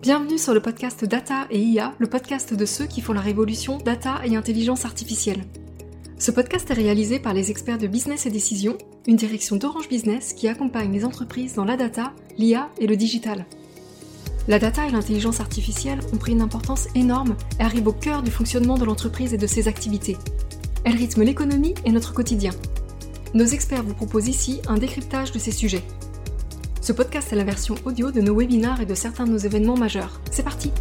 [0.00, 3.78] Bienvenue sur le podcast Data et IA, le podcast de ceux qui font la révolution
[3.78, 5.44] data et intelligence artificielle.
[6.18, 10.32] Ce podcast est réalisé par les experts de Business et Décision, une direction d'Orange Business
[10.32, 13.44] qui accompagne les entreprises dans la data, l'IA et le digital.
[14.48, 18.30] La data et l'intelligence artificielle ont pris une importance énorme et arrivent au cœur du
[18.30, 20.16] fonctionnement de l'entreprise et de ses activités.
[20.84, 22.52] Elles rythment l'économie et notre quotidien.
[23.34, 25.82] Nos experts vous proposent ici un décryptage de ces sujets.
[26.88, 29.76] Ce podcast est la version audio de nos webinars et de certains de nos événements
[29.76, 30.22] majeurs.
[30.30, 30.72] C'est parti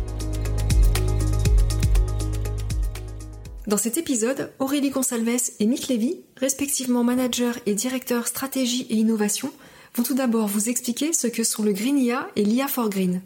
[3.67, 9.51] Dans cet épisode, Aurélie Gonsalves et Nick Lévy, respectivement manager et directeur stratégie et innovation,
[9.95, 13.21] vont tout d'abord vous expliquer ce que sont le Green IA et l'IA for Green.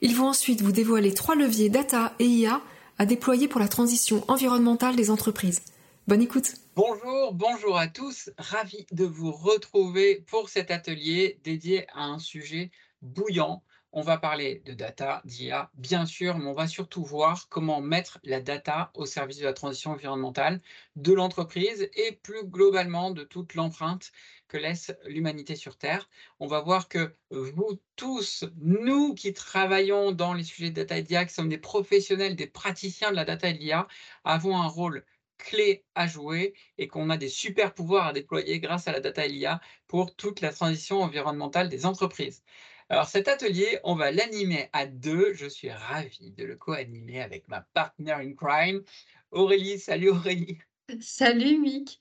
[0.00, 2.62] Ils vont ensuite vous dévoiler trois leviers data et IA
[2.96, 5.60] à déployer pour la transition environnementale des entreprises.
[6.06, 8.28] Bonne écoute Bonjour, bonjour à tous.
[8.36, 13.62] Ravi de vous retrouver pour cet atelier dédié à un sujet bouillant
[13.96, 18.18] on va parler de data, d'IA, bien sûr, mais on va surtout voir comment mettre
[18.24, 20.60] la data au service de la transition environnementale
[20.96, 24.10] de l'entreprise et plus globalement de toute l'empreinte
[24.48, 26.08] que laisse l'humanité sur Terre.
[26.40, 31.02] On va voir que vous tous, nous qui travaillons dans les sujets de data et
[31.02, 33.86] d'IA, qui sommes des professionnels, des praticiens de la data et de l'IA,
[34.24, 35.04] avons un rôle
[35.38, 39.24] clé à jouer et qu'on a des super pouvoirs à déployer grâce à la data
[39.24, 42.42] et l'IA pour toute la transition environnementale des entreprises.
[42.88, 45.32] Alors cet atelier, on va l'animer à deux.
[45.32, 48.82] Je suis ravi de le co-animer avec ma partner in crime,
[49.30, 49.78] Aurélie.
[49.78, 50.58] Salut Aurélie.
[51.00, 51.98] Salut Mick.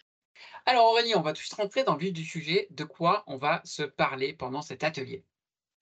[0.66, 2.68] Alors Aurélie, on va tout de suite rentrer dans le vif du sujet.
[2.72, 5.24] De quoi on va se parler pendant cet atelier?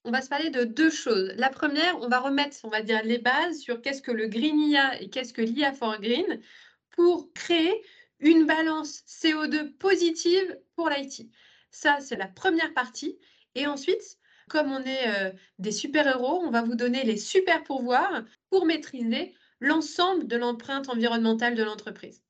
[0.04, 1.32] On va se parler de deux choses.
[1.36, 4.58] La première, on va remettre, on va dire, les bases sur qu'est-ce que le Green
[4.58, 6.40] IA et qu'est-ce que l'IA for Green
[6.92, 7.82] pour créer
[8.20, 11.28] une balance CO2 positive pour l'IT.
[11.70, 13.18] Ça, c'est la première partie.
[13.54, 14.18] Et ensuite,
[14.48, 19.34] comme on est euh, des super-héros, on va vous donner les super pouvoirs pour maîtriser
[19.60, 22.22] l'ensemble de l'empreinte environnementale de l'entreprise.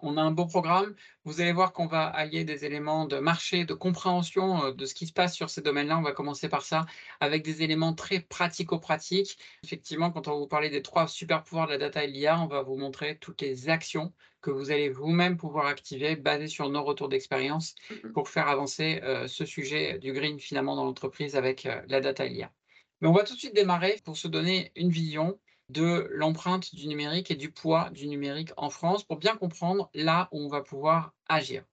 [0.00, 0.94] On a un beau programme.
[1.24, 4.94] Vous allez voir qu'on va allier des éléments de marché, de compréhension euh, de ce
[4.94, 5.98] qui se passe sur ces domaines-là.
[5.98, 6.86] On va commencer par ça
[7.20, 9.38] avec des éléments très pratico-pratiques.
[9.62, 12.40] Effectivement, quand on va vous parler des trois super pouvoirs de la data et l'IA,
[12.40, 14.12] on va vous montrer toutes les actions
[14.44, 17.74] que vous allez vous-même pouvoir activer basées sur nos retours d'expérience
[18.12, 22.26] pour faire avancer euh, ce sujet du green finalement dans l'entreprise avec euh, la data
[22.26, 22.52] IA.
[23.00, 25.38] Mais on va tout de suite démarrer pour se donner une vision
[25.68, 30.28] de l'empreinte du numérique et du poids du numérique en France pour bien comprendre là
[30.32, 31.64] où on va pouvoir agir.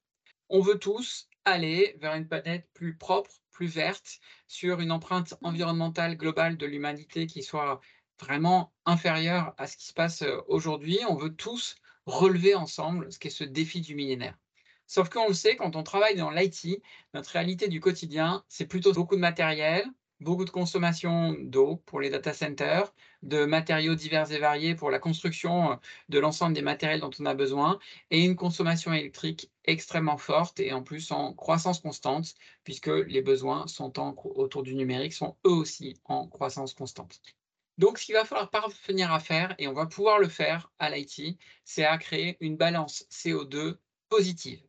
[0.49, 6.17] On veut tous aller vers une planète plus propre, plus verte, sur une empreinte environnementale
[6.17, 7.81] globale de l'humanité qui soit
[8.19, 10.99] vraiment inférieure à ce qui se passe euh, aujourd'hui.
[11.07, 11.75] On veut tous
[12.05, 14.37] relever ensemble ce qu'est ce défi du millénaire.
[14.87, 18.93] Sauf qu'on le sait, quand on travaille dans l'IT, notre réalité du quotidien, c'est plutôt
[18.93, 19.85] beaucoup de matériel,
[20.21, 22.93] beaucoup de consommation d'eau pour les data centers,
[23.23, 27.33] de matériaux divers et variés pour la construction de l'ensemble des matériels dont on a
[27.33, 27.79] besoin,
[28.11, 33.67] et une consommation électrique extrêmement forte et en plus en croissance constante, puisque les besoins
[33.67, 37.21] sont autour du numérique sont eux aussi en croissance constante.
[37.77, 40.89] Donc, ce qu'il va falloir parvenir à faire, et on va pouvoir le faire à
[40.91, 43.77] l'IT, c'est à créer une balance CO2
[44.07, 44.61] positive.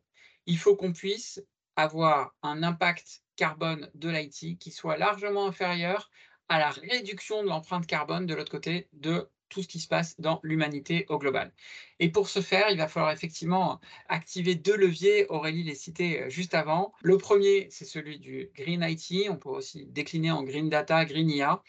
[0.47, 1.43] Il faut qu'on puisse
[1.75, 6.09] avoir un impact carbone de l'IT qui soit largement inférieur
[6.49, 10.19] à la réduction de l'empreinte carbone de l'autre côté de tout ce qui se passe
[10.19, 11.53] dans l'humanité au global.
[11.99, 13.79] Et pour ce faire, il va falloir effectivement
[14.09, 15.27] activer deux leviers.
[15.29, 16.91] Aurélie les citait euh, juste avant.
[17.03, 19.29] Le premier, c'est celui du Green IT.
[19.29, 21.61] On peut aussi décliner en Green Data, Green IA.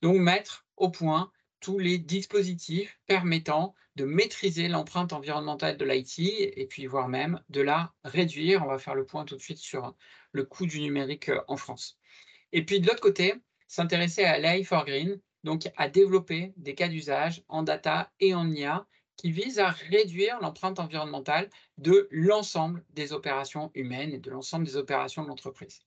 [0.00, 1.32] Donc mettre au point
[1.64, 7.62] tous les dispositifs permettant de maîtriser l'empreinte environnementale de l'IT et puis voire même de
[7.62, 8.62] la réduire.
[8.62, 9.94] On va faire le point tout de suite sur
[10.32, 11.98] le coût du numérique euh, en France.
[12.52, 13.32] Et puis de l'autre côté,
[13.66, 18.50] s'intéresser à l'AI for Green, donc à développer des cas d'usage en data et en
[18.50, 18.86] IA
[19.16, 21.48] qui visent à réduire l'empreinte environnementale
[21.78, 25.80] de l'ensemble des opérations humaines et de l'ensemble des opérations de l'entreprise.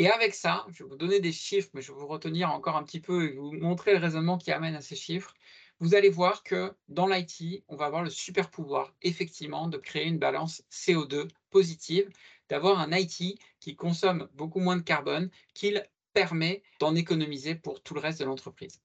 [0.00, 2.76] Et avec ça, je vais vous donner des chiffres, mais je vais vous retenir encore
[2.76, 5.34] un petit peu et vous montrer le raisonnement qui amène à ces chiffres.
[5.80, 10.06] Vous allez voir que dans l'IT, on va avoir le super pouvoir, effectivement, de créer
[10.06, 12.08] une balance CO2 positive,
[12.48, 17.94] d'avoir un IT qui consomme beaucoup moins de carbone qu'il permet d'en économiser pour tout
[17.94, 18.80] le reste de l'entreprise.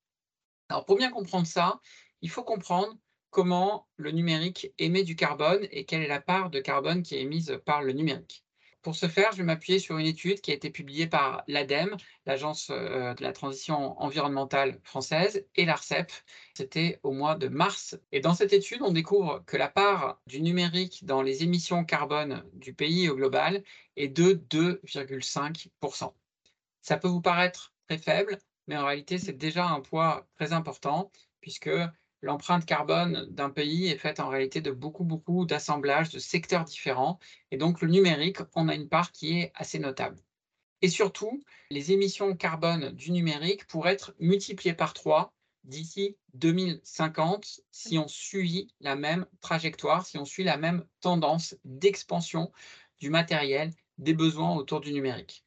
[0.69, 1.79] Alors, pour bien comprendre ça,
[2.21, 2.97] il faut comprendre
[3.29, 7.21] comment le numérique émet du carbone et quelle est la part de carbone qui est
[7.21, 8.43] émise par le numérique.
[8.83, 11.95] Pour ce faire, je vais m'appuyer sur une étude qui a été publiée par l'ADEME,
[12.25, 16.11] l'Agence euh, de la transition environnementale française, et l'ARCEP.
[16.53, 17.97] C'était au mois de mars.
[18.11, 22.43] Et dans cette étude, on découvre que la part du numérique dans les émissions carbone
[22.51, 23.63] du pays au global
[23.95, 26.13] est de 2,5%.
[26.81, 28.37] Ça peut vous paraître très faible,
[28.67, 31.09] mais en réalité, c'est déjà un poids très important
[31.39, 31.71] puisque
[32.23, 37.19] l'empreinte carbone d'un pays est faite en réalité de beaucoup, beaucoup d'assemblages, de secteurs différents.
[37.51, 40.17] Et donc, le numérique, on a une part qui est assez notable.
[40.81, 45.33] Et surtout, les émissions carbone du numérique pourraient être multipliées par trois
[45.65, 52.51] d'ici 2050 si on suit la même trajectoire, si on suit la même tendance d'expansion
[52.99, 55.43] du matériel, des besoins autour du numérique.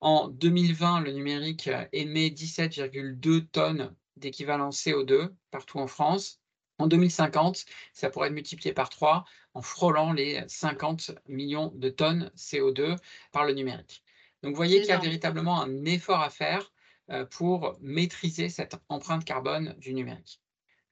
[0.00, 6.40] En 2020, le numérique émet 17,2 tonnes d'équivalent CO2 partout en France.
[6.78, 9.24] En 2050, ça pourrait être multiplié par 3
[9.54, 12.96] en frôlant les 50 millions de tonnes CO2
[13.32, 14.02] par le numérique.
[14.42, 16.72] Donc, vous voyez qu'il y a véritablement un effort à faire
[17.10, 20.40] euh, pour maîtriser cette empreinte carbone du numérique.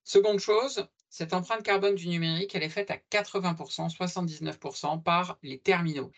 [0.05, 5.59] Seconde chose, cette empreinte carbone du numérique, elle est faite à 80%, 79% par les
[5.59, 6.11] terminaux.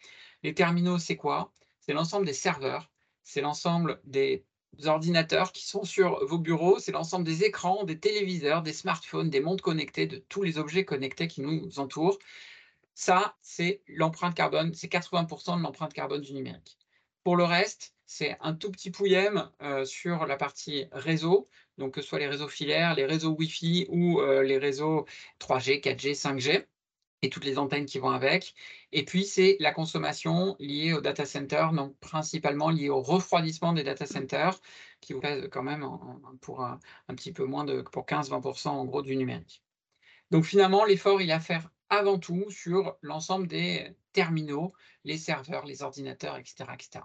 [0.43, 1.53] Les terminaux, c'est quoi?
[1.81, 2.91] C'est l'ensemble des serveurs,
[3.23, 4.45] c'est l'ensemble des
[4.85, 9.41] ordinateurs qui sont sur vos bureaux, c'est l'ensemble des écrans, des téléviseurs, des smartphones, des
[9.41, 12.19] montres connectées, de tous les objets connectés qui nous entourent.
[12.95, 16.79] Ça, c'est l'empreinte carbone, c'est 80% de l'empreinte carbone du numérique.
[17.25, 22.03] Pour le reste, c'est un tout petit pouillème euh, sur la partie réseau, donc que
[22.03, 25.07] ce soit les réseaux filaires, les réseaux Wi-Fi ou euh, les réseaux
[25.39, 26.67] 3G, 4G, 5G
[27.23, 28.55] et toutes les antennes qui vont avec.
[28.93, 33.83] Et puis, c'est la consommation liée au data center, donc principalement liée au refroidissement des
[33.83, 34.59] data centers,
[35.01, 35.87] qui vous pèse quand même
[36.41, 36.79] pour un,
[37.09, 39.63] petit peu moins de pour 15-20% en gros du numérique.
[40.31, 44.73] Donc finalement, l'effort, il a à faire avant tout sur l'ensemble des terminaux,
[45.05, 47.05] les serveurs, les ordinateurs, etc., etc.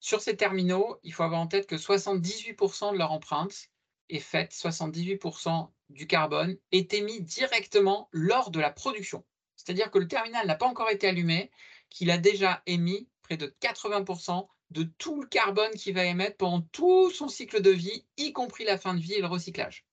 [0.00, 3.70] Sur ces terminaux, il faut avoir en tête que 78% de leur empreinte
[4.08, 9.24] est faite, 78% du carbone est émis directement lors de la production.
[9.68, 11.50] C'est-à-dire que le terminal n'a pas encore été allumé,
[11.90, 16.62] qu'il a déjà émis près de 80% de tout le carbone qu'il va émettre pendant
[16.72, 19.84] tout son cycle de vie, y compris la fin de vie et le recyclage.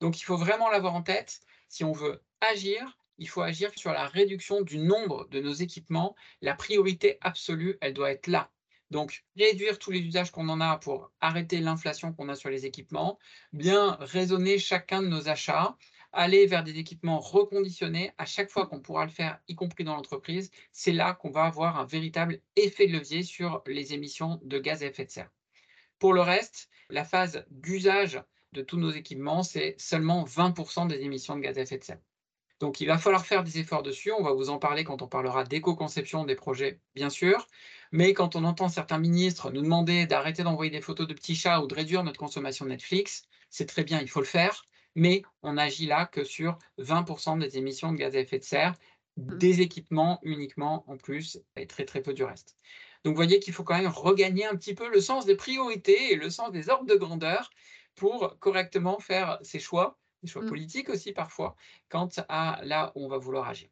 [0.00, 1.38] Donc il faut vraiment l'avoir en tête.
[1.68, 6.16] Si on veut agir, il faut agir sur la réduction du nombre de nos équipements.
[6.42, 8.50] La priorité absolue, elle doit être là.
[8.90, 12.66] Donc, réduire tous les usages qu'on en a pour arrêter l'inflation qu'on a sur les
[12.66, 13.18] équipements,
[13.52, 15.76] bien raisonner chacun de nos achats,
[16.14, 19.96] aller vers des équipements reconditionnés à chaque fois qu'on pourra le faire, y compris dans
[19.96, 24.58] l'entreprise, c'est là qu'on va avoir un véritable effet de levier sur les émissions de
[24.58, 25.30] gaz à effet de serre.
[25.98, 28.22] Pour le reste, la phase d'usage
[28.52, 32.00] de tous nos équipements, c'est seulement 20% des émissions de gaz à effet de serre.
[32.60, 34.12] Donc, il va falloir faire des efforts dessus.
[34.12, 37.48] On va vous en parler quand on parlera d'éco-conception des projets, bien sûr.
[37.90, 41.60] Mais quand on entend certains ministres nous demander d'arrêter d'envoyer des photos de petits chats
[41.60, 44.64] ou de réduire notre consommation Netflix, c'est très bien, il faut le faire.
[44.94, 48.74] Mais on agit là que sur 20% des émissions de gaz à effet de serre,
[49.16, 49.38] mmh.
[49.38, 52.56] des équipements uniquement en plus, et très très peu du reste.
[53.04, 56.12] Donc, vous voyez qu'il faut quand même regagner un petit peu le sens des priorités
[56.12, 57.50] et le sens des ordres de grandeur
[57.94, 60.48] pour correctement faire ses choix des choix mmh.
[60.48, 61.54] politiques aussi parfois,
[61.88, 63.68] quant à là où on va vouloir agir.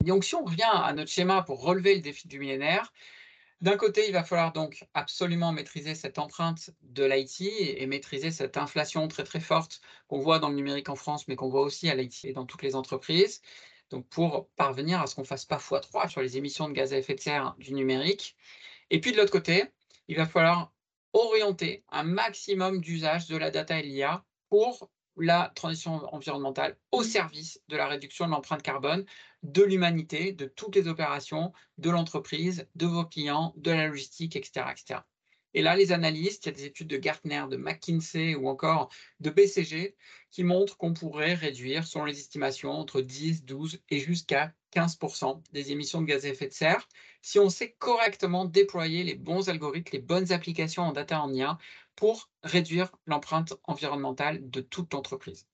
[0.00, 2.92] Donc si on revient à notre schéma pour relever le défi du millénaire,
[3.60, 4.52] d'un côté, il va falloir
[4.94, 10.38] absolument maîtriser cette empreinte de l'IT et maîtriser cette inflation très très forte qu'on voit
[10.38, 12.76] dans le numérique en France, mais qu'on voit aussi à l'IT et dans toutes les
[12.76, 13.42] entreprises.
[13.90, 16.98] Donc pour parvenir à ce qu'on fasse pas x3 sur les émissions de gaz à
[16.98, 18.36] effet de serre du numérique.
[18.90, 19.64] Et puis de l'autre côté,
[20.06, 20.72] il va falloir
[21.12, 27.60] orienter un maximum d'usage de la data et l'IA pour la transition environnementale au service
[27.68, 29.04] de la réduction de l'empreinte carbone
[29.42, 34.66] de l'humanité, de toutes les opérations, de l'entreprise, de vos clients, de la logistique, etc.,
[34.72, 35.00] etc.
[35.54, 38.90] Et là, les analystes, il y a des études de Gartner, de McKinsey ou encore
[39.20, 39.96] de BCG
[40.30, 45.72] qui montrent qu'on pourrait réduire, selon les estimations, entre 10, 12 et jusqu'à 15% des
[45.72, 46.86] émissions de gaz à effet de serre
[47.22, 51.58] si on sait correctement déployer les bons algorithmes, les bonnes applications en data en IA
[51.98, 55.48] pour réduire l'empreinte environnementale de toute l'entreprise.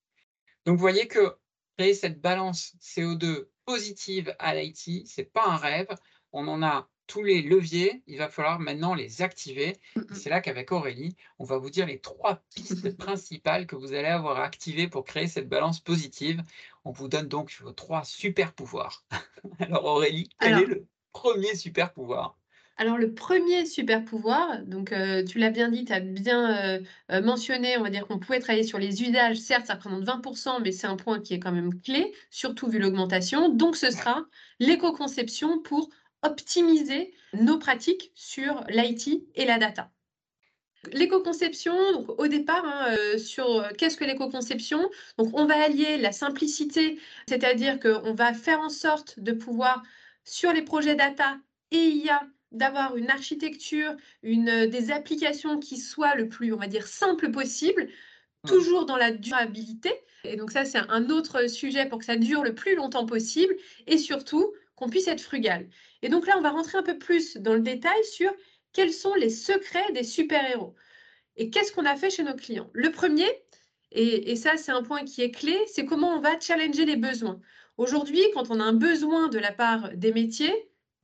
[0.67, 1.39] Donc, vous voyez que
[1.79, 5.89] créer cette balance CO2 positive à l'IT, ce n'est pas un rêve.
[6.33, 9.79] On en a tous les leviers, il va falloir maintenant les activer.
[10.13, 14.09] C'est là qu'avec Aurélie, on va vous dire les trois pistes principales que vous allez
[14.09, 16.43] avoir activées pour créer cette balance positive.
[16.85, 19.07] On vous donne donc vos trois super pouvoirs.
[19.61, 22.37] Alors Aurélie, quel est le premier super pouvoir?
[22.77, 26.81] Alors, le premier super pouvoir, donc euh, tu l'as bien dit, tu as bien euh,
[27.13, 29.37] euh, mentionné, on va dire qu'on pouvait travailler sur les usages.
[29.37, 32.81] Certes, ça représente 20%, mais c'est un point qui est quand même clé, surtout vu
[32.81, 33.49] l'augmentation.
[33.49, 34.25] Donc, ce sera
[34.59, 35.89] l'éco-conception pour
[36.23, 39.91] optimiser nos pratiques sur l'IT et la data.
[40.93, 41.75] L'éco-conception,
[42.19, 44.91] au départ, hein, sur qu'est-ce que l'éco-conception?
[45.17, 49.83] Donc, on va allier la simplicité, c'est-à-dire qu'on va faire en sorte de pouvoir,
[50.25, 51.37] sur les projets data
[51.71, 52.21] et IA,
[52.55, 57.89] d'avoir une architecture, une, des applications qui soient le plus, on va dire, simple possible,
[58.45, 58.49] mmh.
[58.49, 59.93] toujours dans la durabilité.
[60.25, 63.55] Et donc ça, c'est un autre sujet pour que ça dure le plus longtemps possible
[63.87, 65.69] et surtout qu'on puisse être frugal.
[66.03, 68.33] Et donc là, on va rentrer un peu plus dans le détail sur
[68.73, 70.75] quels sont les secrets des super-héros.
[71.37, 72.71] Et qu'est-ce qu'on a fait chez nos clients?
[72.73, 73.29] Le premier,
[73.93, 77.41] et, ça c'est un point qui est clé, c'est comment on va challenger les besoins.
[77.77, 80.55] Aujourd'hui, quand on a un besoin de la part des métiers,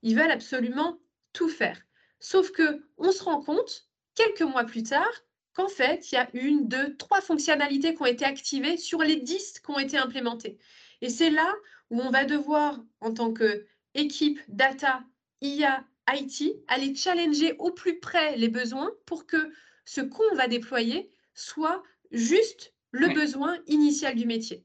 [0.03, 0.99] ils veulent absolument
[1.33, 1.81] tout faire.
[2.19, 5.11] Sauf que on se rend compte, quelques mois plus tard,
[5.55, 9.17] qu'en fait, il y a une, deux, trois fonctionnalités qui ont été activées sur les
[9.17, 10.59] dix qui ont été implémentées.
[11.01, 11.53] Et c'est là
[11.91, 15.03] où on va devoir, en tant qu'équipe data,
[15.41, 19.53] IA, IT, aller challenger au plus près les besoins pour que
[19.85, 24.65] ce qu'on va déployer soit juste le besoin initial du métier.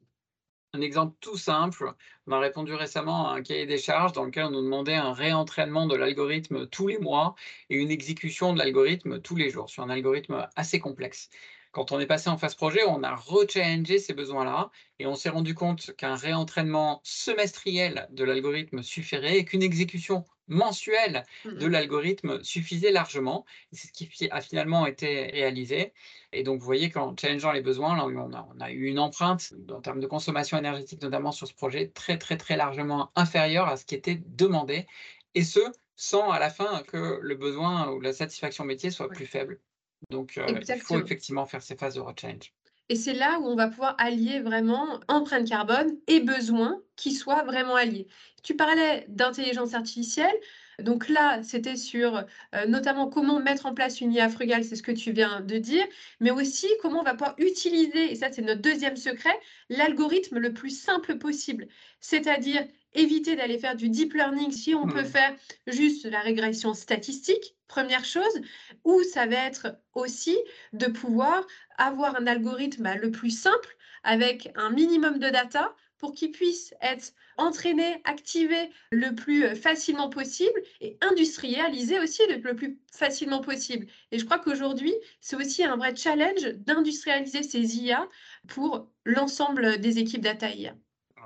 [0.75, 1.93] Un exemple tout simple,
[2.27, 5.13] on a répondu récemment à un cahier des charges dans lequel on nous demandait un
[5.13, 7.33] réentraînement de l'algorithme tous les mois
[7.69, 11.29] et une exécution de l'algorithme tous les jours sur un algorithme assez complexe.
[11.71, 15.29] Quand on est passé en phase projet, on a rechallengé ces besoins-là et on s'est
[15.29, 22.43] rendu compte qu'un réentraînement semestriel de l'algorithme suffirait et qu'une exécution mensuelle de mmh l'algorithme
[22.43, 23.45] suffisait largement.
[23.71, 25.93] C'est ce qui a finalement été réalisé.
[26.31, 28.99] Et donc, vous voyez qu'en challengeant les besoins, là, on a, on a eu une
[28.99, 33.67] empreinte en termes de consommation énergétique, notamment sur ce projet, très, très, très largement inférieure
[33.67, 34.85] à ce qui était demandé.
[35.33, 35.59] Et ce,
[35.95, 39.59] sans à la fin que le besoin ou la satisfaction métier soit plus faible.
[40.09, 42.53] Donc, euh, il faut effectivement faire ces phases de rechange.
[42.89, 47.43] Et c'est là où on va pouvoir allier vraiment empreinte carbone et besoin qui soient
[47.43, 48.07] vraiment alliés.
[48.43, 50.35] Tu parlais d'intelligence artificielle.
[50.79, 52.17] Donc là, c'était sur
[52.53, 55.57] euh, notamment comment mettre en place une IA frugale, c'est ce que tu viens de
[55.57, 55.85] dire,
[56.19, 59.37] mais aussi comment on va pouvoir utiliser, et ça c'est notre deuxième secret,
[59.69, 61.67] l'algorithme le plus simple possible.
[61.99, 65.05] C'est-à-dire éviter d'aller faire du deep learning si on peut mmh.
[65.05, 65.35] faire
[65.67, 68.41] juste la régression statistique, première chose,
[68.83, 70.37] ou ça va être aussi
[70.73, 71.45] de pouvoir
[71.77, 76.73] avoir un algorithme bah, le plus simple avec un minimum de data pour qu'il puisse
[76.81, 83.87] être entraîné, activé le plus facilement possible et industrialisé aussi le plus facilement possible.
[84.11, 88.07] Et je crois qu'aujourd'hui, c'est aussi un vrai challenge d'industrialiser ces IA
[88.47, 90.49] pour l'ensemble des équipes data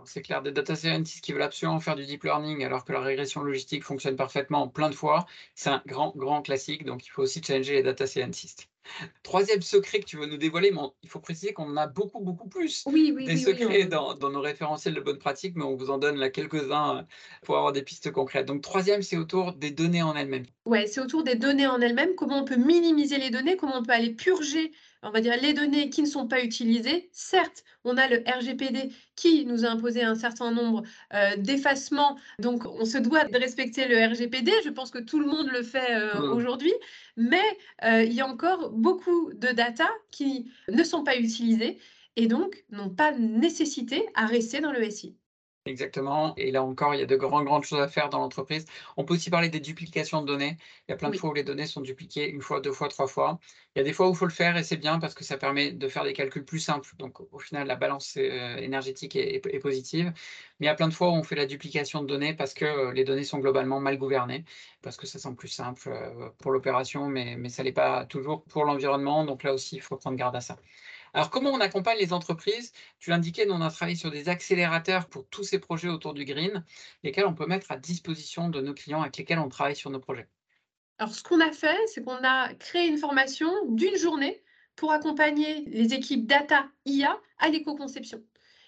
[0.05, 3.01] c'est clair, des data scientists qui veulent absolument faire du deep learning alors que la
[3.01, 5.25] régression logistique fonctionne parfaitement plein de fois,
[5.55, 6.85] c'est un grand, grand classique.
[6.85, 8.69] Donc, il faut aussi changer les data scientists.
[9.23, 12.19] Troisième secret que tu veux nous dévoiler, mais il faut préciser qu'on en a beaucoup,
[12.19, 15.89] beaucoup plus oui, oui, des secrets dans, nos référentiels de bonne pratique, mais on vous
[15.91, 17.01] en donne là quelques-uns euh,
[17.43, 18.47] pour avoir des pistes concrètes.
[18.47, 20.45] Donc, troisième, c'est autour des données en elles-mêmes.
[20.65, 23.83] Oui, c'est autour des données en elles-mêmes, comment on peut minimiser les données, comment on
[23.83, 24.71] peut aller purger
[25.03, 27.09] on va dire, les données qui ne sont pas utilisées.
[27.13, 32.65] Certes, on a le RGPD qui nous a imposé un certain nombre euh, d'effacements, donc
[32.65, 34.51] on se doit de respecter le RGPD.
[34.65, 36.33] Je pense que tout le monde le fait euh, mmh.
[36.33, 36.73] aujourd'hui,
[37.15, 37.43] mais
[37.83, 41.79] euh, il y a encore beaucoup de data qui ne sont pas utilisées
[42.15, 45.15] et donc n'ont pas nécessité à rester dans le SI.
[45.69, 46.33] Exactement.
[46.35, 48.65] Et là encore, il y a de grandes, grandes choses à faire dans l'entreprise.
[48.97, 50.57] On peut aussi parler des duplications de données.
[50.87, 52.87] Il y a plein de fois où les données sont dupliquées une fois, deux fois,
[52.89, 53.39] trois fois.
[53.75, 55.23] Il y a des fois où il faut le faire et c'est bien parce que
[55.23, 56.89] ça permet de faire des calculs plus simples.
[56.97, 60.11] Donc au final, la balance euh, énergétique est, positive.
[60.59, 62.55] Mais il y a plein de fois où on fait la duplication de données parce
[62.55, 64.45] que euh, les données sont globalement mal gouvernées,
[64.81, 68.43] parce que ça semble plus simple euh, pour l'opération, mais, mais ça n'est pas toujours
[68.45, 69.23] pour l'environnement.
[69.23, 70.57] Donc là aussi, il faut prendre garde à ça.
[71.13, 72.71] Alors, comment on accompagne les entreprises?
[72.99, 76.63] Tu l'indiquais, on a travaillé sur des accélérateurs pour tous ces projets autour du green,
[77.03, 79.99] lesquels on peut mettre à disposition de nos clients avec lesquels on travaille sur nos
[79.99, 80.27] projets.
[80.97, 84.43] Alors, ce qu'on a fait, c'est qu'on a créé une formation d'une journée
[84.75, 88.21] pour accompagner les équipes data IA à l'éco-conception.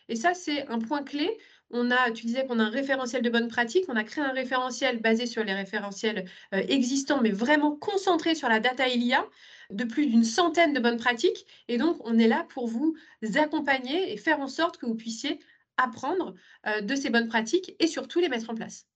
[0.10, 1.38] Et ça, c'est un point clé.
[1.70, 3.86] On a, tu disais qu'on a un référentiel de bonne pratique.
[3.88, 8.50] On a créé un référentiel basé sur les référentiels euh, existants, mais vraiment concentré sur
[8.50, 9.26] la data IA
[9.72, 11.46] de plus d'une centaine de bonnes pratiques.
[11.68, 12.96] Et donc, on est là pour vous
[13.36, 15.40] accompagner et faire en sorte que vous puissiez
[15.78, 16.36] apprendre
[16.68, 18.88] euh, de ces bonnes pratiques et surtout les mettre en place.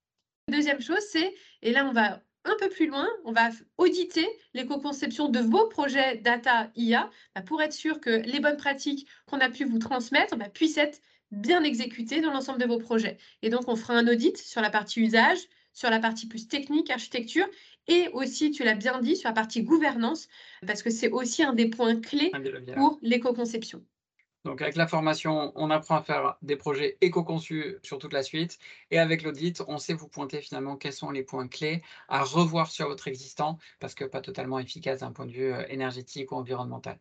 [0.49, 5.29] Deuxième chose, c'est, et là on va un peu plus loin, on va auditer l'éco-conception
[5.29, 9.49] de vos projets data IA bah, pour être sûr que les bonnes pratiques qu'on a
[9.49, 11.01] pu vous transmettre bah, puissent être
[11.31, 13.17] bien exécutées dans l'ensemble de vos projets.
[13.41, 15.39] Et donc, on fera un audit sur la partie usage,
[15.75, 17.45] sur la partie plus technique, architecture,
[17.87, 20.27] et aussi, tu l'as bien dit, sur la partie gouvernance,
[20.65, 22.31] parce que c'est aussi un des points clés
[22.73, 23.85] pour l'éco-conception.
[24.45, 28.59] Donc avec la formation, on apprend à faire des projets éco-conçus sur toute la suite.
[28.91, 32.69] Et avec l'audit, on sait vous pointer finalement quels sont les points clés à revoir
[32.69, 36.35] sur votre existant, parce que pas totalement efficace d'un point de vue euh, énergétique ou
[36.35, 36.99] environnemental.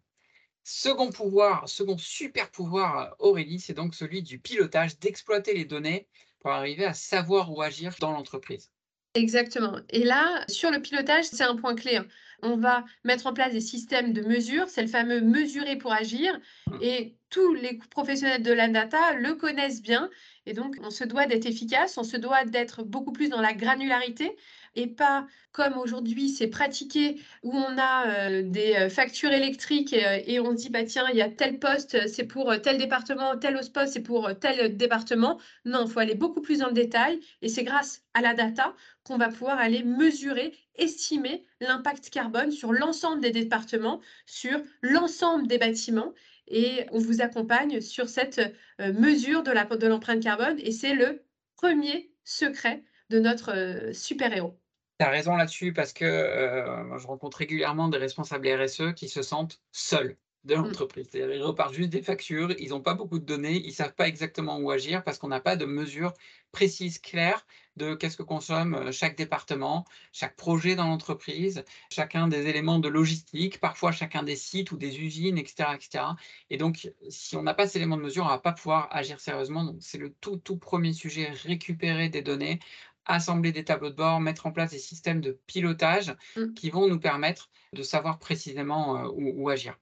[0.63, 6.09] Second pouvoir, second super pouvoir, Aurélie, c'est donc celui du pilotage, d'exploiter les données
[6.45, 8.71] pour arriver à savoir où agir dans l'entreprise.
[9.15, 9.81] Exactement.
[9.89, 12.01] Et là, sur le pilotage, c'est un point clé.
[12.45, 16.39] On va mettre en place des systèmes de mesure, c'est le fameux mesurer pour agir,
[16.71, 16.83] Mmh.
[16.83, 20.09] et tous les professionnels de la data le connaissent bien.
[20.47, 23.55] Et donc, on se doit d'être efficace, on se doit d'être beaucoup plus dans la
[23.55, 24.37] granularité
[24.77, 30.05] et pas comme aujourd'hui c'est pratiqué où on a euh, des euh, factures électriques et,
[30.05, 32.77] euh, et on se dit bah tiens il y a tel poste c'est pour tel
[32.77, 36.73] département tel poste c'est pour tel département non il faut aller beaucoup plus dans le
[36.73, 38.75] détail et c'est grâce à la data
[39.05, 45.59] qu'on va pouvoir aller mesurer estimer l'impact carbone sur l'ensemble des départements sur l'ensemble des
[45.59, 46.13] bâtiments
[46.49, 48.41] et on vous accompagne sur cette
[48.81, 51.23] euh, mesure de l'empreinte carbone et c'est le
[51.57, 54.59] premier secret de notre euh, super-héros.
[54.99, 59.23] Tu as raison là-dessus parce que euh, je rencontre régulièrement des responsables RSE qui se
[59.23, 60.63] sentent seuls de Mmh.
[60.63, 61.09] l'entreprise.
[61.11, 63.95] C'est-à-dire, ils repartent juste des factures, ils n'ont pas beaucoup de données, ils ne savent
[63.95, 66.13] pas exactement où agir parce qu'on n'a pas de mesures
[66.53, 72.47] précises, claires de qu'est-ce que consomme euh, chaque département, chaque projet dans l'entreprise, chacun des
[72.47, 75.71] éléments de logistique, parfois chacun des sites ou des usines, etc.
[75.75, 76.05] etc.
[76.51, 78.89] Et donc, si on n'a pas ces éléments de mesure, on ne va pas pouvoir
[78.91, 79.65] agir sérieusement.
[79.65, 82.61] Donc, c'est le tout, tout premier sujet, récupérer des données,
[83.07, 86.55] assembler des tableaux de bord, mettre en place des systèmes de pilotage Mmh.
[86.55, 89.79] qui vont nous permettre de savoir précisément euh, où, où agir.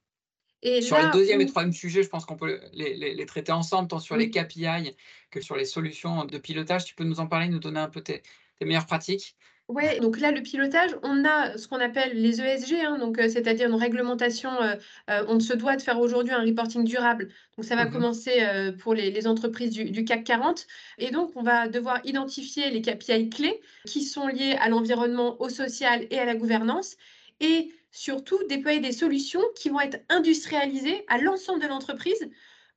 [0.63, 3.27] Et Sur les là deuxième et troisième sujets, je pense qu'on peut les, les- les
[3.27, 4.31] traiter ensemble, tant sur les oui.
[4.31, 4.97] KPI
[5.31, 6.85] que sur les solutions de pilotage.
[6.85, 8.23] Tu peux nous en parler, nous donner un peu tes,
[8.59, 9.37] tes meilleures pratiques?
[9.69, 13.29] Ouais, donc là, le pilotage, on a ce qu'on appelle les ESG, hein, donc euh,
[13.29, 14.51] c'est-à-dire une réglementation.
[14.61, 14.75] euh,
[15.09, 17.29] euh, on se doit de faire aujourd'hui un reporting durable.
[17.57, 17.87] Donc ça va Mhm.
[17.87, 18.43] commencer
[18.81, 20.67] pour les, les entreprises du, du CAC 40.
[20.99, 25.49] Et donc, on va devoir identifier les KPI clés qui sont liés à l'environnement, au
[25.49, 26.97] social et à la gouvernance.
[27.41, 32.29] Et surtout, déployer des solutions qui vont être industrialisées à l'ensemble de l'entreprise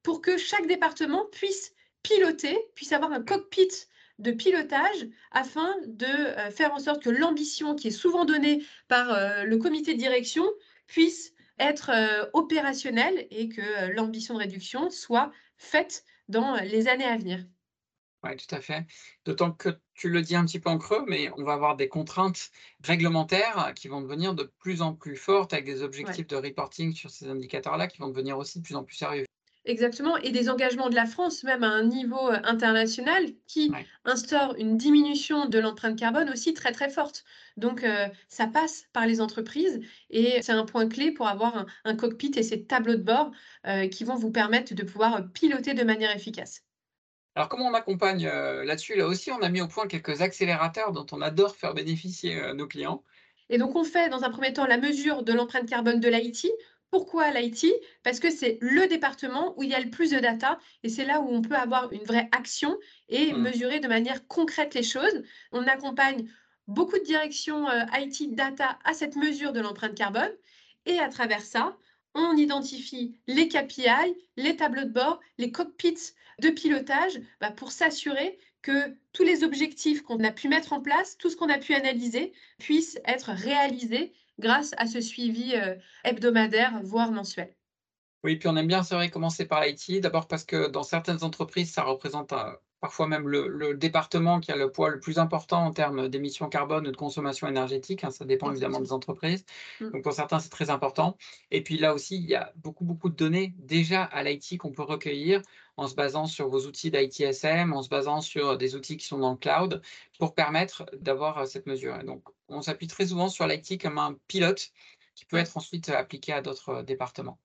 [0.04, 3.70] pour que chaque département puisse piloter, puisse avoir un cockpit
[4.20, 9.12] de pilotage afin de euh, faire en sorte que l'ambition qui est souvent donnée par
[9.12, 10.46] euh, le comité de direction
[10.88, 17.18] puisse être euh, opérationnelle et que l'ambition de réduction soit faite dans les années à
[17.18, 17.40] venir.
[18.26, 18.86] Oui, tout à fait.
[19.26, 21.88] D'autant que tu le dis un petit peu en creux, mais on va avoir des
[21.88, 22.50] contraintes
[22.84, 25.86] réglementaires qui vont devenir de plus en plus fortes avec des Ouais.
[25.86, 29.26] objectifs de reporting sur ces indicateurs-là qui vont devenir aussi de plus en plus sérieux.
[29.68, 33.86] Exactement, et des engagements de la France, même à un niveau euh, international, qui Ouais.
[34.06, 37.24] instaure une diminution de l'empreinte carbone aussi très très forte.
[37.58, 39.80] Donc euh, ça passe par les entreprises
[40.12, 43.32] et c'est un point clé pour avoir un, un cockpit et ces tableaux de bord
[43.66, 46.64] euh, qui vont vous permettre de pouvoir piloter de manière efficace.
[47.36, 48.96] Alors, comment on accompagne euh, là-dessus?
[48.96, 52.54] Là aussi, on a mis au point quelques accélérateurs dont on adore faire bénéficier euh,
[52.54, 53.04] nos clients.
[53.50, 56.48] Et donc, on fait dans un premier temps la mesure de l'empreinte carbone de l'IT.
[56.92, 57.68] Pourquoi l'IT
[58.04, 61.04] Parce que c'est le département où il y a le plus de data et c'est
[61.04, 62.78] là où on peut avoir une vraie action
[63.10, 63.42] et Mm.
[63.42, 65.24] mesurer de manière concrète les choses.
[65.52, 66.30] On accompagne
[66.68, 70.32] beaucoup de directions euh, IT data à cette mesure de l'empreinte carbone
[70.86, 71.78] et à travers ça,
[72.14, 78.38] on identifie les KPI, les tableaux de bord, les cockpits de pilotage bah, pour s'assurer
[78.62, 81.74] que tous les objectifs qu'on a pu mettre en place, tout ce qu'on a pu
[81.74, 87.56] analyser, puissent être réalisés grâce à ce suivi euh, hebdomadaire, voire mensuel.
[88.24, 90.02] Oui, puis on aime bien, c'est vrai, commencer par l'IT.
[90.02, 92.52] D'abord parce que dans certaines entreprises, ça représente euh,
[92.86, 96.50] parfois même le, le département qui a le poids le plus important en termes d'émissions
[96.50, 98.04] carbone ou de consommation énergétique.
[98.04, 99.44] hein, ça dépend évidemment des entreprises.
[99.82, 99.90] Mm.
[99.90, 101.18] Donc pour certains, c'est très important.
[101.50, 104.72] Et puis là aussi, il y a beaucoup, beaucoup de données déjà à l'IT qu'on
[104.72, 105.42] peut recueillir
[105.78, 109.18] en se basant sur vos outils d'ITSM, en se basant sur des outils qui sont
[109.18, 109.82] dans le cloud
[110.20, 112.00] pour permettre d'avoir euh, cette mesure.
[112.00, 114.70] Et donc, on s'appuie très souvent sur l'IT comme un pilote
[115.16, 117.40] qui peut être ensuite appliqué à d'autres euh, départements.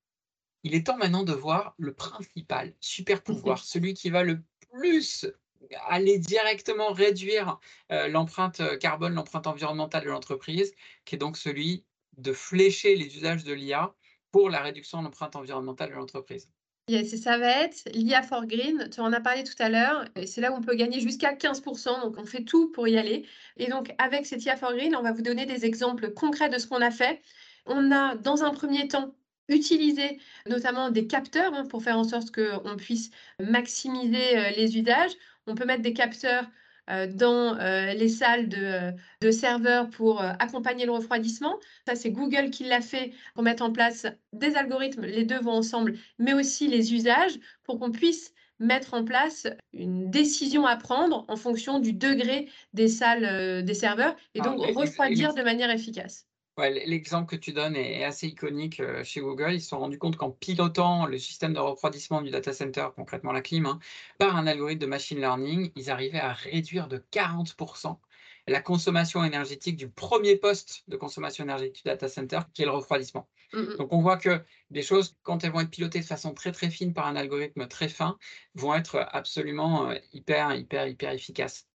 [0.65, 5.27] Il est temps maintenant de voir le principal super pouvoir, celui qui va le plus
[5.89, 7.59] aller directement réduire
[7.93, 10.73] euh, l'empreinte euh, carbone, l'empreinte environnementale de l'entreprise,
[11.05, 11.85] qui est donc celui
[12.17, 13.95] de flécher les usages de l'IA
[14.31, 16.51] pour la réduction de l'empreinte environnementale de l'entreprise.
[16.89, 18.89] Yes, ça va être l'IA for Green.
[18.93, 20.05] Tu en as parlé tout à l'heure.
[20.17, 22.01] et C'est là où on peut gagner jusqu'à 15%.
[22.03, 23.27] Donc, on fait tout pour y aller.
[23.59, 26.59] Et donc, avec cette IA for Green, on va vous donner des exemples concrets de
[26.59, 27.23] ce qu'on a fait.
[27.67, 29.15] On a, dans un premier temps,
[29.49, 35.13] utilisé notamment des capteurs hein, pour faire en sorte qu'on puisse maximiser euh, les usages.
[35.47, 36.49] On peut mettre des capteurs
[36.91, 41.59] euh, dans euh, les salles de, de serveurs pour accompagner le refroidissement.
[41.87, 45.03] Ça, c'est Google qui l'a fait pour mettre en place des algorithmes.
[45.05, 50.11] Les deux vont ensemble mais aussi les usages pour qu'on puisse mettre en place une
[50.11, 55.33] décision à prendre en fonction du degré des salles des serveurs et Ah, donc refroidir
[55.35, 56.27] de manière efficace.
[56.61, 59.55] Ouais, L'exemple que tu donnes est assez iconique euh, chez Google.
[59.55, 63.33] Ils se sont rendus compte qu'en pilotant le système de refroidissement du data center, concrètement
[63.33, 63.79] la clim, hein,
[64.19, 67.97] par un algorithme de machine learning, ils arrivaient à réduire de 40%
[68.47, 72.73] la consommation énergétique du premier poste de consommation énergétique du data center, qui est le
[72.73, 73.27] refroidissement.
[73.55, 73.77] Mmh, mmh.
[73.79, 76.69] Donc on voit que des choses, quand elles vont être pilotées de façon très très
[76.69, 78.19] fine par un algorithme très fin,
[78.55, 81.70] vont être absolument euh, hyper, hyper, hyper efficaces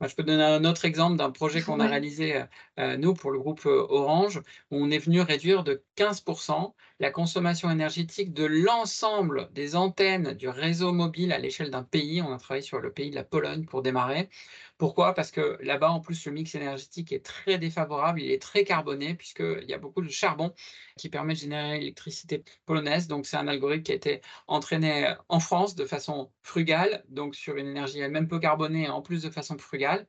[0.00, 2.44] je peux donner un autre exemple d'un projet qu'on a réalisé, euh,
[2.80, 4.38] euh, nous, pour le groupe euh, Orange,
[4.70, 10.48] où on est venu réduire de 15% la consommation énergétique de l'ensemble des antennes du
[10.48, 12.22] réseau mobile à l'échelle d'un pays.
[12.22, 14.28] On a travaillé sur le pays de la Pologne pour démarrer.
[14.76, 15.14] Pourquoi?
[15.14, 19.14] Parce que là-bas, en plus, le mix énergétique est très défavorable, il est très carboné,
[19.14, 20.52] puisqu'il y a beaucoup de charbon
[20.96, 23.06] qui permet de générer l'électricité polonaise.
[23.06, 27.56] Donc, c'est un algorithme qui a été entraîné en France de façon frugale, donc sur
[27.56, 30.06] une énergie elle-même peu carbonée, en plus de façon frugale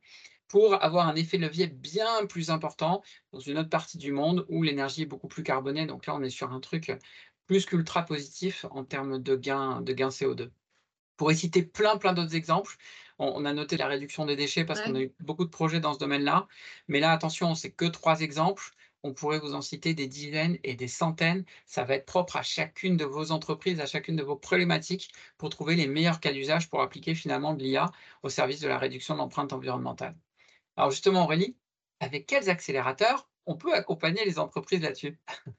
[0.47, 3.01] pour avoir un effet levier bien plus important
[3.31, 5.85] dans une autre partie du monde où l'énergie est beaucoup plus carbonée.
[5.85, 6.91] Donc là, on est sur un truc
[7.47, 10.51] plus qu'ultra positif en termes de gains de gain CO2.
[11.17, 12.75] Pour citer plein, plein d'autres exemples,
[13.19, 15.93] on, a noté la réduction des déchets parce qu'on a eu beaucoup de projets dans
[15.93, 16.47] ce domaine-là.
[16.87, 18.71] Mais là, attention, c'est que trois exemples.
[19.03, 21.45] On pourrait vous en citer des dizaines et des centaines.
[21.65, 25.49] Ça va être propre à chacune de vos entreprises, à chacune de vos problématiques pour
[25.49, 27.91] trouver les meilleurs cas d'usage pour appliquer finalement de l'IA
[28.23, 30.15] au service de la réduction de l'empreinte environnementale.
[30.75, 31.55] Alors justement, Aurélie,
[31.99, 35.17] avec quels accélérateurs on peut accompagner les entreprises là-dessus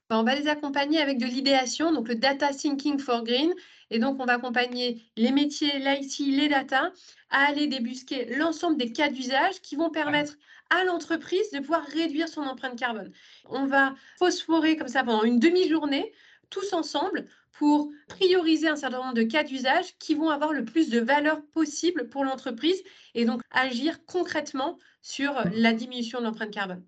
[0.09, 3.55] ben, On va les accompagner avec de l'idéation, donc le Data Thinking for Green.
[3.90, 6.92] Et donc, on va accompagner les métiers, l'IT, les data,
[7.31, 10.35] à aller débusquer l'ensemble des cas d'usage qui vont permettre
[10.70, 13.12] à l'entreprise de pouvoir réduire son empreinte carbone.
[13.49, 16.12] On va phosphorer comme ça pendant une demi-journée,
[16.51, 20.90] tous ensemble, pour prioriser un certain nombre de cas d'usage qui vont avoir le plus
[20.90, 22.83] de valeur possible pour l'entreprise
[23.14, 26.85] et donc agir concrètement sur la diminution de l'empreinte carbone.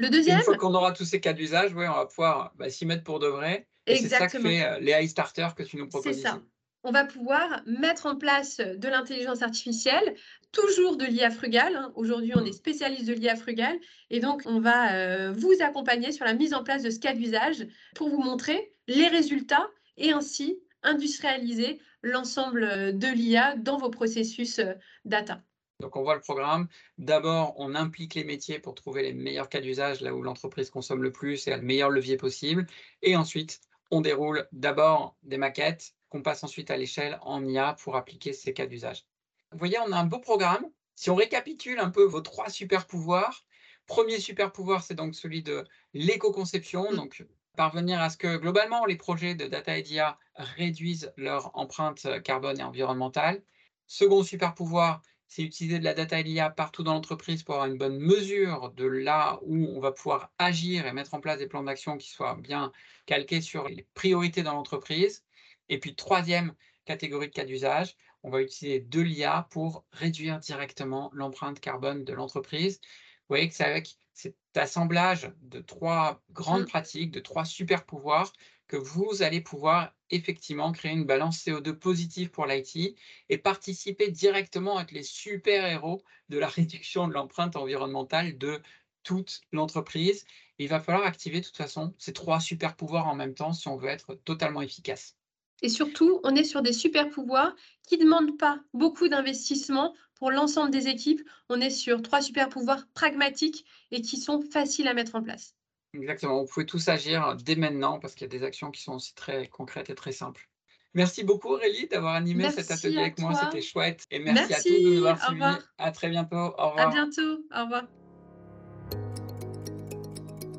[0.00, 0.38] Le deuxième.
[0.38, 3.04] Une fois qu'on aura tous ces cas d'usage, ouais, on va pouvoir bah, s'y mettre
[3.04, 3.68] pour de vrai.
[3.86, 6.14] C'est ça que fait euh, les high starters que tu nous proposes.
[6.14, 6.40] C'est ça.
[6.82, 10.14] On va pouvoir mettre en place de l'intelligence artificielle,
[10.52, 11.76] toujours de l'IA frugale.
[11.76, 11.92] Hein.
[11.94, 16.24] Aujourd'hui, on est spécialiste de l'IA frugale et donc on va euh, vous accompagner sur
[16.24, 20.58] la mise en place de ce cas d'usage pour vous montrer les résultats et ainsi
[20.82, 24.62] industrialiser l'ensemble euh, de l'IA dans vos processus
[25.04, 25.42] data.
[25.80, 26.68] Donc, on voit le programme.
[26.98, 31.02] D'abord, on implique les métiers pour trouver les meilleurs cas d'usage, là où l'entreprise consomme
[31.02, 32.66] le plus et a le meilleur levier possible.
[33.02, 37.96] Et ensuite, on déroule d'abord des maquettes qu'on passe ensuite à l'échelle en IA pour
[37.96, 39.04] appliquer ces cas d'usage.
[39.52, 40.64] Vous voyez, on a un beau programme.
[40.94, 43.44] Si on récapitule un peu vos trois super pouvoirs,
[43.86, 45.64] premier super pouvoir, c'est donc celui de
[45.94, 46.92] l'éco-conception.
[46.92, 46.96] Mmh.
[46.96, 47.24] Donc,
[47.56, 52.60] parvenir à ce que globalement les projets de data et d'IA réduisent leur empreinte carbone
[52.60, 53.42] et environnementale.
[53.86, 57.70] Second super pouvoir, c'est utiliser de la data et l'IA partout dans l'entreprise pour avoir
[57.70, 61.46] une bonne mesure de là où on va pouvoir agir et mettre en place des
[61.46, 62.72] plans d'action qui soient bien
[63.06, 65.24] calqués sur les priorités dans l'entreprise.
[65.68, 66.52] Et puis, troisième
[66.84, 72.12] catégorie de cas d'usage, on va utiliser de l'IA pour réduire directement l'empreinte carbone de
[72.12, 72.80] l'entreprise.
[72.82, 76.66] Vous voyez que c'est avec cet assemblage de trois grandes mmh.
[76.66, 78.32] pratiques, de trois super pouvoirs
[78.70, 82.94] que vous allez pouvoir effectivement créer une balance CO2 positive pour l'IT
[83.28, 88.62] et participer directement avec les super-héros de la réduction de l'empreinte environnementale de
[89.02, 90.24] toute l'entreprise.
[90.60, 93.76] Il va falloir activer de toute façon ces trois super-pouvoirs en même temps si on
[93.76, 95.16] veut être totalement efficace.
[95.62, 97.56] Et surtout, on est sur des super-pouvoirs
[97.88, 101.28] qui ne demandent pas beaucoup d'investissement pour l'ensemble des équipes.
[101.48, 105.56] On est sur trois super-pouvoirs pragmatiques et qui sont faciles à mettre en place.
[105.92, 108.94] Exactement, vous pouvez tous agir dès maintenant parce qu'il y a des actions qui sont
[108.94, 110.48] aussi très concrètes et très simples.
[110.94, 114.06] Merci beaucoup Aurélie d'avoir animé cet atelier avec moi, c'était chouette.
[114.10, 115.64] Et merci, à tous de nous avoir suivis.
[115.78, 116.88] À très bientôt, au revoir.
[116.88, 117.84] À bientôt, au revoir.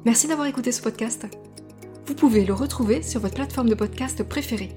[0.06, 1.28] Merci d'avoir écouté ce podcast.
[2.06, 4.76] Vous pouvez le retrouver sur votre plateforme de podcast préférée.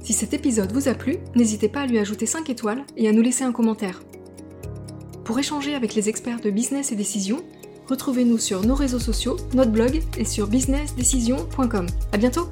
[0.00, 3.12] Si cet épisode vous a plu, n'hésitez pas à lui ajouter 5 étoiles et à
[3.12, 4.02] nous laisser un commentaire.
[5.24, 7.44] Pour échanger avec les experts de business et décision,
[7.88, 11.86] Retrouvez-nous sur nos réseaux sociaux, notre blog et sur businessdecision.com.
[12.12, 12.48] À bientôt!